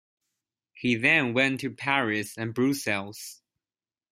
[0.73, 3.43] He then went to Paris and Brussels.